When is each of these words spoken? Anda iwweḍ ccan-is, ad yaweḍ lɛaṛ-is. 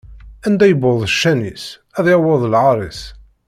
Anda 0.45 0.65
iwweḍ 0.71 1.01
ccan-is, 1.13 1.65
ad 1.97 2.05
yaweḍ 2.09 2.41
lɛaṛ-is. 2.53 3.01